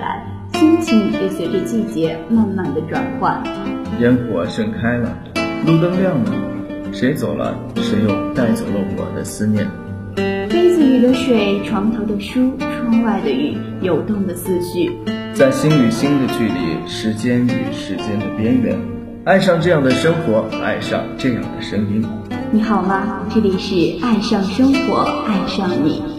[0.00, 0.24] 来，
[0.54, 3.42] 心情也随着季节慢慢的转换。
[4.00, 5.16] 烟火盛开了，
[5.66, 6.32] 路灯亮了，
[6.92, 9.66] 谁走了，谁又带走了我的思念。
[10.14, 14.92] 杯子里的水，床头的书，窗外的雨，游动的思绪，
[15.34, 18.76] 在心与心的距离，时间与时间的边缘，
[19.24, 22.04] 爱上这样的生活，爱上这样的声音。
[22.52, 23.26] 你好吗？
[23.34, 26.15] 这里是爱上生活，爱上你。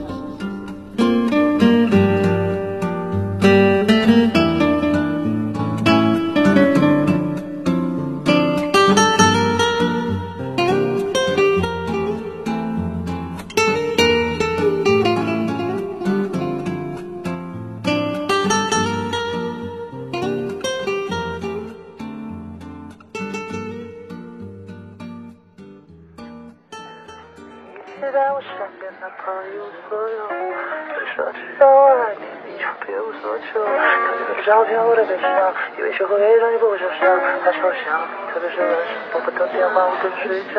[36.17, 36.99] 以为学会伪装就不会受伤，
[37.43, 40.57] 太抽象，特别是晚上拨不到电话我更睡着。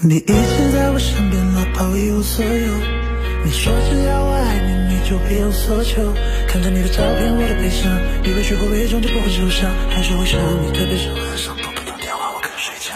[0.00, 2.50] 你一直在我身边，哪怕我一无所有。
[3.44, 6.02] 你说只要我爱你，你就别无所求。
[6.46, 7.90] 看着你的照片，我的悲伤，
[8.24, 11.67] 以为学会伪装就不会受伤，还是会想你，特别是晚上。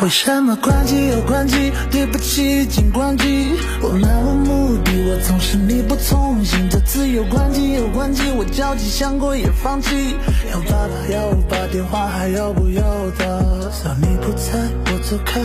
[0.03, 1.71] 为什么关机又关机？
[1.89, 3.53] 对不起，已经关机。
[3.81, 6.69] 我漫无目的，我总是你不从心。
[6.69, 10.17] 这次又关机又关机，我焦急想过也放弃。
[10.51, 12.83] 要爸爸要我把电话还要不要
[13.17, 13.71] 的？
[13.85, 15.41] 当你不在，我走开。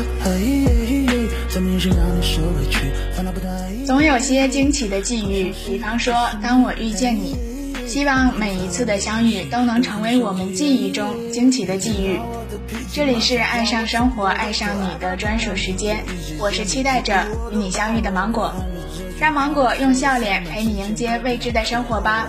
[1.53, 2.80] 这明显让你受委屈，
[3.16, 3.47] 烦恼不太。
[3.86, 7.38] 总有些惊奇的际遇，比方说，当我遇见你，
[7.88, 12.19] 希望每一次的相遇都能成为我们记忆中惊奇的际遇。
[12.93, 16.03] 这里是爱上生活、爱上你的专属时间，
[16.39, 18.53] 我是期待着与你相遇的芒果，
[19.19, 22.27] 让芒果用笑脸陪你迎接未知的生活吧。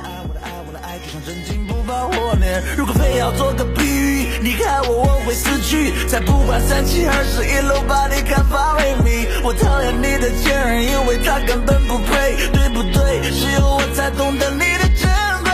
[2.76, 9.26] 如果非要做个比喻，离开我我会死去，才不管三七二十一楼把你看发为迷。
[9.42, 13.30] 我讨厌你的前任，因为他根本不配，对不对？
[13.30, 15.08] 只有我才懂得你的珍
[15.44, 15.50] 贵。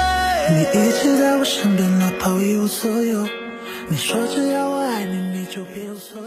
[0.50, 3.43] 你一直在我身边，哪怕我一无所有。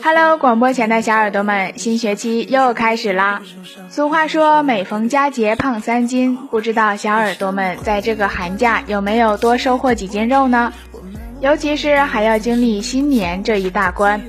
[0.04, 3.42] Hello，广播前的小耳朵们，新学期又开始啦！
[3.90, 10.72] 俗话说，每逢佳节胖三斤，不知道小耳朵们在这个寒假有没有多收获几斤肉呢？
[11.40, 14.22] 尤其是还要经历新年这一大关，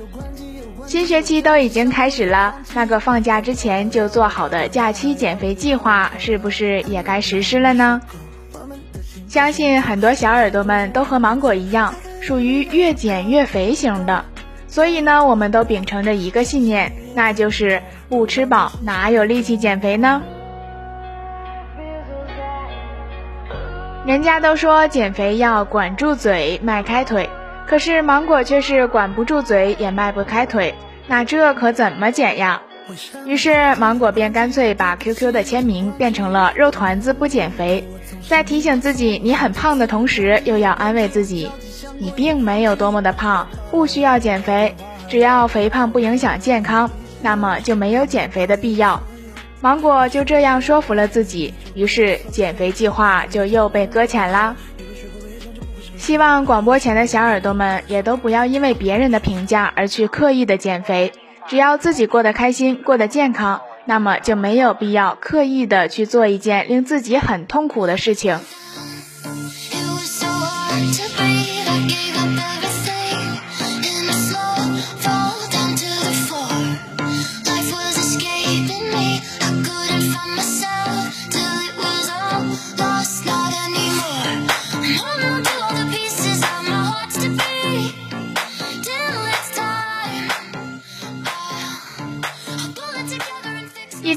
[0.87, 8.01] 新学期都已经开始了，那个放假之前就做好的假期减肥计划，是不是也该实施了呢？
[9.27, 11.93] 相信很多小耳朵们都和芒果一样。
[12.21, 14.25] 属于越减越肥型的，
[14.67, 20.21] 所以呢，我们都秉承着一个信念，那就是不吃饱哪有力气减肥呢？
[24.05, 27.29] 人家都说减肥要管住嘴，迈开腿，
[27.67, 30.73] 可是芒果却是管不住嘴，也迈不开腿，
[31.07, 32.61] 那这可怎么减呀？
[33.25, 37.87] 于是芒果便干脆把 QQ 的签名变成了“肉团子不减肥”，
[38.29, 41.49] 在提醒自己你很胖的同时，又要安慰自己。
[41.97, 44.75] 你并没有多么的胖，不需要减肥，
[45.07, 46.87] 只要肥胖不影响健康，
[47.23, 49.01] 那么就没有减肥的必要。
[49.61, 54.55] 芒果就这样说服了自己，于是减肥计划就又被搁浅啦。
[55.97, 61.11] 希望广播前的小耳朵们也都不要因为别人的评价而去刻意的减肥，
[61.47, 68.37] 只要自己过得开心、过得健康，那么就没有必要刻意的去做一件令自己很痛苦的事情。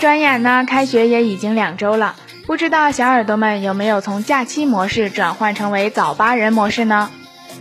[0.03, 7.09] 转眼呢，开学也已经两周了，不知道小耳朵们有没有从假期模式转换成为早八人模式呢？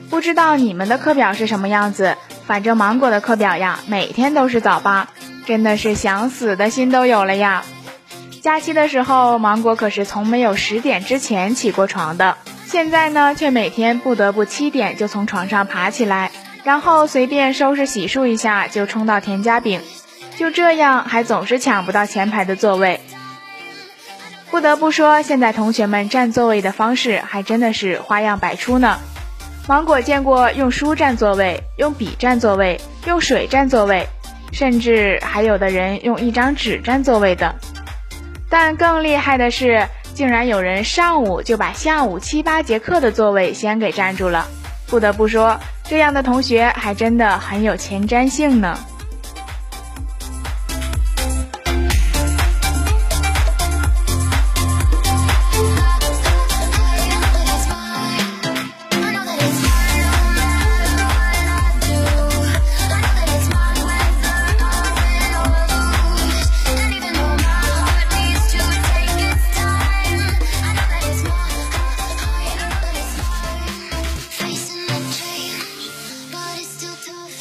[0.09, 2.17] 不知道你们的课表是什么样子？
[2.47, 5.09] 反正芒果的课表呀，每天都是早八，
[5.45, 7.63] 真的是想死的心都有了呀。
[8.41, 16.31] 假期的时候，芒果可是从没有十点之前起过床的，现在呢，却每天不得不七点就从床上爬起来，
[16.63, 19.79] 然后随便收拾洗漱一下就冲到田家饼。
[20.41, 22.99] 就这样，还总是抢不到前排的座位。
[24.49, 28.97] 不得不说，现在同学们占座位的方式还真的是花样百出呢。
[29.67, 34.07] 芒果见过用书占座位、用笔占座位、用水占座位，
[34.51, 37.53] 甚至还有的人用一张纸占座位的。
[38.49, 44.47] 但更厉害的是，竟然有人上午就把下午七八节课的座位先给占住了。
[44.87, 48.75] 不得不说，这样的同学还真的很有前瞻性呢。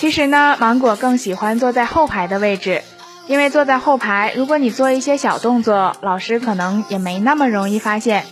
[0.00, 2.80] 其实呢，芒果更喜欢坐在后排的位置，
[3.26, 8.24] 因为坐在后排，如果你做一些小动作，老师可能也没那么容易发现。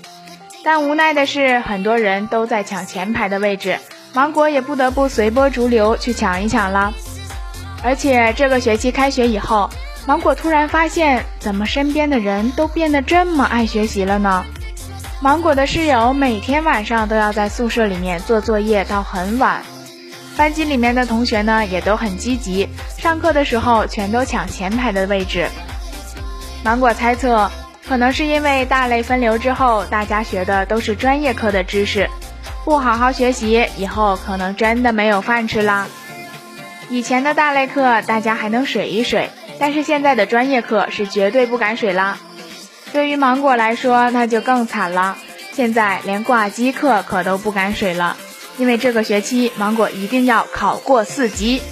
[0.64, 3.78] 但无奈的是，很多人都在抢前排的位置，
[4.14, 6.94] 芒果也不得不随波逐流去抢一抢了。
[7.84, 9.68] 而且这个学期开学以后，
[10.06, 14.42] 芒果突然发现，怎么身边的人都变得这么爱学习了呢？
[15.20, 19.62] 芒果的室友每天晚上都要在宿舍里面做作业到很晚。
[20.38, 25.48] 班级里面的同学呢也都很积极，上课的时候全都抢前排的位置。
[26.64, 27.50] 芒果猜测，
[27.88, 32.08] 可能是因为大类分流之后，大家学的都是专业课的知识，
[32.64, 35.88] 不好好学习，以后可能真的没有饭吃啦。
[36.88, 42.16] 以前的大类课大家还能水一水，但是现在的专业课是绝对不敢水啦。
[42.92, 45.18] 对于芒果来说，那就更惨了，
[45.52, 48.16] 现在连挂机课可都不敢水了。
[48.58, 51.62] 因为这个学期芒果一定要考过四级，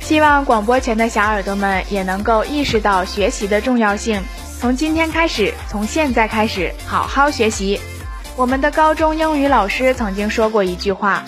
[0.00, 4.22] 希望广播前的小耳朵们也能够意识到学习的重要性。
[4.60, 7.80] 从今天开始，从现在开始，好好学习。
[8.36, 11.24] 我们的高中英语老师曾经说过一句话：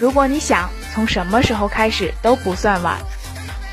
[0.00, 2.98] 如果你想，从什么时候开始都不算晚。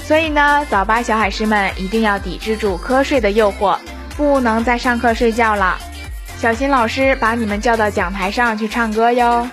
[0.05, 3.77] 所以呢，早八小海狮们一定要抵制住瞌睡的诱惑，
[4.15, 5.79] 不能再上课睡觉了。
[6.43, 9.47] 小心老师把你们叫到讲台上去唱歌哟！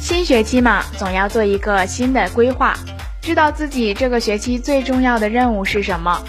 [0.00, 2.78] 新学期嘛，总要做一个新的规划，
[3.20, 6.24] 知道自己这个学期最重要的任务是什么。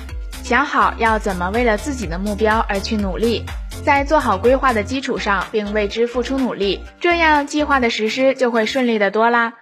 [0.52, 3.46] 想好要怎么为了自己的目标而去努力，
[3.86, 9.54] 在做好规划的基础上，并为之付出努力，这样计划的实施就会顺利的多啦。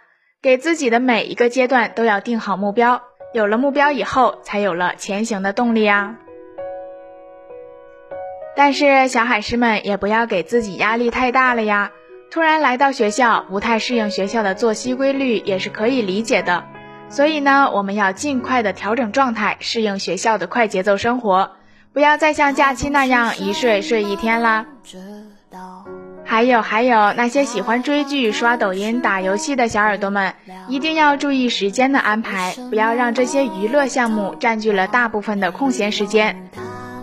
[0.42, 3.04] 给自己的每一个阶段都要定好目标，
[3.36, 6.16] 有了目标以后，才有了前行的动力啊。
[8.56, 11.92] 但是小海狮们也不要给自己压力太大了呀，
[12.32, 16.64] 突然来到学校，不太适应学校的作息规律，也是可以理解的。
[17.10, 21.52] 所以呢，我们要尽快的调整状态，适应学校的快节奏生活，
[21.92, 24.66] 不要再像假期那样一睡睡一天啦。
[26.24, 30.36] 还有还有，那些喜欢追剧、刷抖音、打游戏的小耳朵们，
[30.68, 36.50] 一定要注意时间的安排，不要让这些娱乐项目占据了大部分的空闲时间。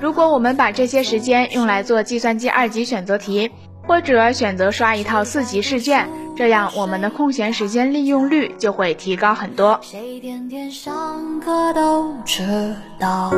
[0.01, 3.51] 如果我们把这些时间用来做计算机二级选择题，
[3.89, 6.09] 或者选择刷一套四级试卷。
[6.37, 9.81] 这样，我们的空闲时间利用率就会提高很多。
[9.81, 13.33] 谁天天上课都迟到，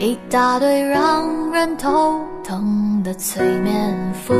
[0.00, 4.34] 一大堆让人头疼的催眠符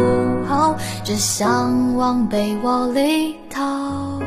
[0.48, 4.20] 号，只想往被窝里逃。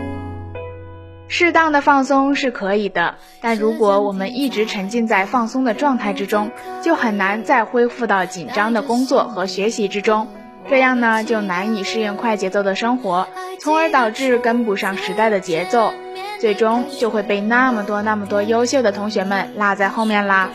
[1.27, 6.51] 适当的放松是可以的，但如果我们一直沉浸在放松的状态之中，
[6.81, 10.27] 就很难再恢复到紧张的工作和学习之中。
[10.69, 13.27] 这样呢，就难以适应快节奏的生活，
[13.59, 15.93] 从而导致跟不上时代的节奏，
[16.39, 20.49] 最终就会被那么多那么多优秀的同学们落在后面啦。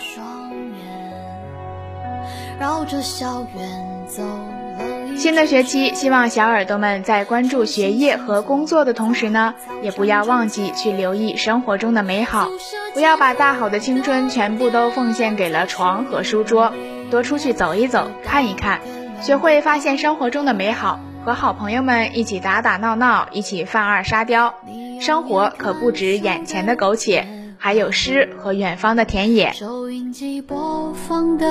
[5.16, 12.48] 新的学期，希望小耳朵们在关注学业和工作的同时呢，也不要忘记去留意生活中的美好，
[12.94, 16.72] 不要把大好的青春全部都奉献给了床和书桌，
[17.10, 18.80] 多出去走一走，看一看。
[19.22, 24.52] 学会发现生活中的美好，和好朋友们一起打打闹闹，一起犯二沙雕。
[25.00, 29.52] 生活可不止眼前的苟且，还有诗和远方的田野。
[29.52, 31.46] 收音机播放的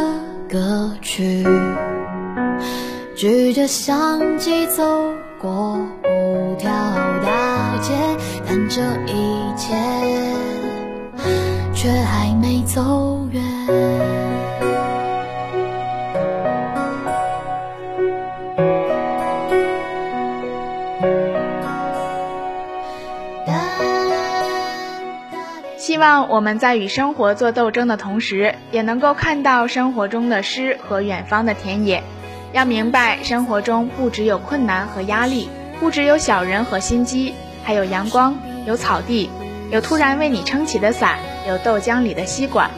[0.49, 1.47] 歌曲，
[3.15, 4.83] 举着相机走
[5.39, 7.93] 过五条大街，
[8.45, 9.73] 但这一切
[11.73, 14.10] 却还没走远。
[26.01, 32.01] 望我们在与生活做斗争的同时，也能够看到生活中的诗和远方的田野。
[32.53, 35.47] 要明白，生活中不只有困难和压力，
[35.79, 39.29] 不只有小人和心机，还有阳光，有草地，
[39.69, 42.71] 有突然为你撑起的伞，有豆浆里的吸管，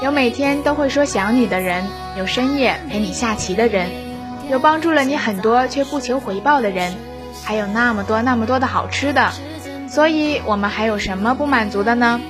[0.00, 1.84] 有每天都会说想你的人，
[2.16, 3.88] 有深夜陪你下棋的人，
[4.48, 6.94] 有帮助了你很多却不求回报的人，
[7.44, 9.32] 还有那么多那么多的好吃的。
[9.88, 12.20] 所以，我们还有什么不满足的呢？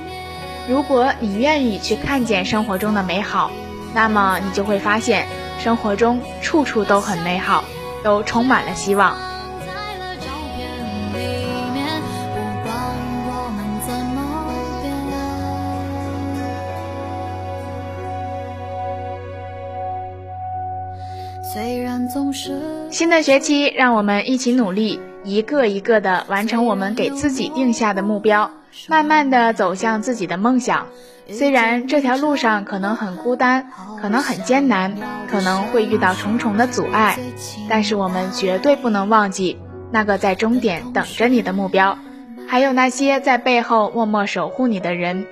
[0.69, 3.49] 如果你愿意去看见生活中的美好，
[3.95, 5.25] 那么你就会发现。
[5.59, 7.65] 生活中处处都很美好，
[8.01, 9.17] 都充满了希望。
[22.89, 28.51] 新的学期，让我们一起努力，一个一个的完成我们给自己定下的目标，
[28.87, 30.87] 慢慢的走向自己的梦想。
[31.31, 33.69] 虽然这条路上可能很孤单，
[34.01, 34.95] 可能很艰难，
[35.29, 37.19] 可能会遇到重重的阻碍，
[37.69, 39.59] 但是我们绝对不能忘记
[39.91, 41.99] 那个在终点等着你的目标，
[42.47, 45.27] 还有那些在背后默默守护你的人，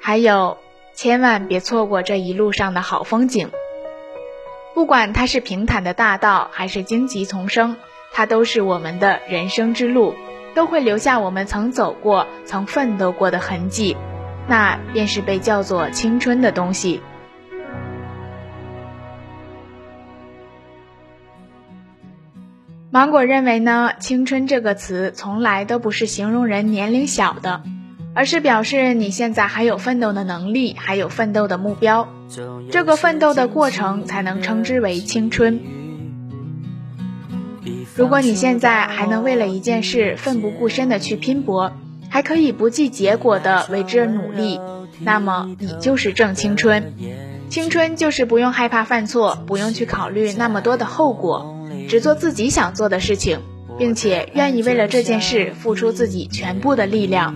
[0.00, 0.58] 还有
[0.94, 3.50] 千万别错过这一路上的好风景。
[4.74, 7.76] 不管它是平坦的大道，还是荆棘丛生，
[8.12, 10.14] 它都是我们的人生之路，
[10.54, 13.96] 都会留下我们曾走过、曾奋斗过的痕迹。
[14.48, 17.00] 那便是被叫做青春的东西。
[22.90, 27.62] 芒果认为呢，青春这个词从来都不是形容人年龄小的，
[28.14, 32.08] 而是表示你现在还有奋斗的能力，还有奋斗的目标，
[32.70, 35.60] 这个奋斗的过程才能称之为青春。
[37.94, 41.72] 如果你现在还能为了一件事奋不顾身的去拼搏。
[42.12, 44.60] 还可以不计结果的为之努力，
[45.00, 46.92] 那么你就是正青春。
[47.48, 51.56] 青春就是不用害怕犯错，不用去考虑那么多的后果，
[51.88, 53.40] 只做自己想做的事情，
[53.78, 57.34] 并且愿意为了这件事付出自己全部的力量。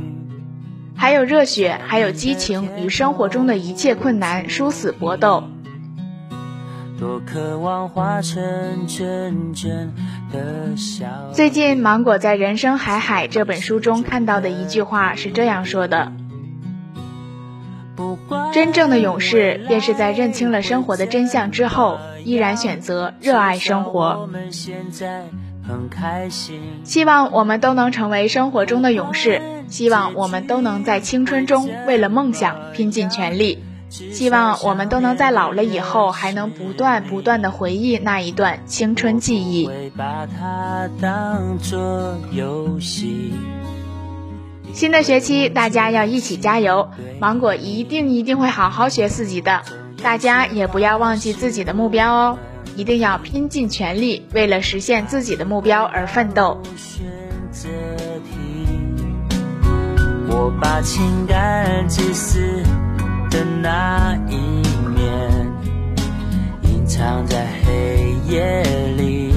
[0.94, 5.44] 还有热血，还有激情，与生活中的一切困难殊死搏斗。
[7.00, 10.15] 多渴望化成真正的笑。
[11.32, 16.12] 最近，芒果在《人生海海》这本书中看到的一句话是这样说的
[18.52, 24.28] ：“真正的勇士，便是在认清了生活的真相之后，依然选择热爱生活。”
[26.84, 33.64] 希望我们都能成为生活中的勇士，希望我们都能在青春中为了梦想拼尽全力。
[33.88, 39.70] 希望我们都能在老了以后，还能不断不断的回忆那一段青春记忆。
[44.72, 46.90] 新的学期，大家要一起加油！
[47.18, 49.62] 芒果一定一定会好好学四级的，
[50.02, 52.38] 大家也不要忘记自己的目标哦，
[52.74, 56.60] 一定要拼尽全力，为了实现自己的目标而奋斗。
[60.28, 61.86] 我把情感。
[63.30, 64.36] 的那一
[64.94, 65.52] 面，
[66.62, 68.62] 隐藏在黑夜
[68.96, 69.34] 里。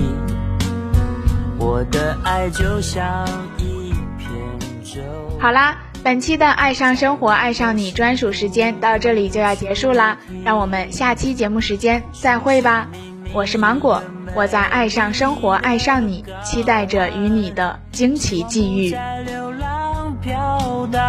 [1.57, 3.27] 我的爱就像
[3.57, 4.29] 一片
[4.83, 5.01] 舟。
[5.39, 12.87] 好啦，本期的《爱上生活，爱上你》专属时间到这里就要结束啦，让我们下期节目时间再会吧。
[13.31, 14.01] 我是芒果，
[14.35, 18.89] 我在《爱上生活，爱上你》，期待着与你的惊奇际遇。
[18.89, 20.99] 在流浪飘荡